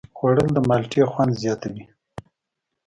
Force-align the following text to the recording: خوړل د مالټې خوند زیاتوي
خوړل 0.17 0.47
د 0.53 0.57
مالټې 0.67 1.01
خوند 1.11 1.33
زیاتوي 1.43 1.83